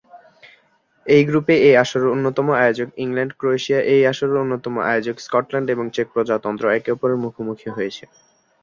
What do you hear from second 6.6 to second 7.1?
একে